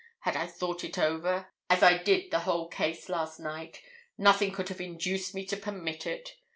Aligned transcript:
Had 0.21 0.35
I 0.35 0.47
thought 0.47 0.83
it 0.83 0.97
over, 0.97 1.51
as 1.69 1.83
I 1.83 1.99
did 1.99 2.31
the 2.31 2.39
whole 2.39 2.67
case 2.69 3.07
last 3.07 3.39
night, 3.39 3.81
nothing 4.17 4.51
could 4.51 4.69
have 4.69 4.81
induced 4.81 5.35
me 5.35 5.45
to 5.45 5.55
permit 5.55 6.07
it. 6.07 6.37